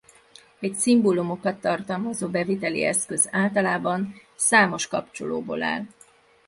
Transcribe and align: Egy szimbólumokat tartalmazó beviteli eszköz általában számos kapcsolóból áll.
Egy 0.59 0.73
szimbólumokat 0.73 1.59
tartalmazó 1.61 2.27
beviteli 2.29 2.83
eszköz 2.85 3.27
általában 3.31 4.13
számos 4.35 4.87
kapcsolóból 4.87 5.63
áll. 5.63 5.85